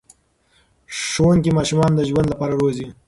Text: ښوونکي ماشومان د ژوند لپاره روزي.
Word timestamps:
ښوونکي 1.05 1.51
ماشومان 1.57 1.91
د 1.95 1.99
ژوند 2.09 2.27
لپاره 2.29 2.53
روزي. 2.61 2.87